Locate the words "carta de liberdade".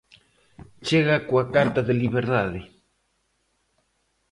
1.55-2.61